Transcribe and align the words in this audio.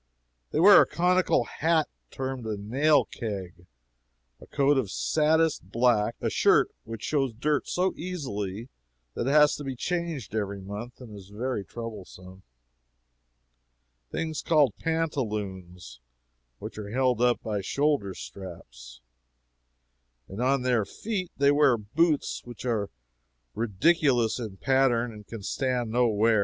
They 0.49 0.59
wear 0.59 0.81
a 0.81 0.87
conical 0.87 1.43
hat 1.43 1.87
termed 2.09 2.47
a 2.47 2.57
'nail 2.57 3.05
keg;' 3.05 3.67
a 4.39 4.47
coat 4.47 4.75
of 4.79 4.89
saddest 4.89 5.69
black; 5.69 6.15
a 6.19 6.29
shirt 6.31 6.71
which 6.85 7.03
shows 7.03 7.33
dirt 7.33 7.67
so 7.67 7.93
easily 7.95 8.69
that 9.13 9.27
it 9.27 9.29
has 9.29 9.55
to 9.57 9.63
be 9.63 9.75
changed 9.75 10.33
every 10.33 10.59
month, 10.59 11.01
and 11.01 11.15
is 11.15 11.29
very 11.29 11.63
troublesome; 11.63 12.41
things 14.09 14.41
called 14.41 14.73
pantaloons, 14.79 15.99
which 16.57 16.79
are 16.79 16.89
held 16.89 17.21
up 17.21 17.39
by 17.43 17.61
shoulder 17.61 18.15
straps, 18.15 19.01
and 20.27 20.41
on 20.41 20.63
their 20.63 20.83
feet 20.83 21.29
they 21.37 21.51
wear 21.51 21.77
boots 21.77 22.41
which 22.43 22.65
are 22.65 22.89
ridiculous 23.53 24.39
in 24.39 24.57
pattern 24.57 25.13
and 25.13 25.27
can 25.27 25.43
stand 25.43 25.91
no 25.91 26.07
wear. 26.07 26.39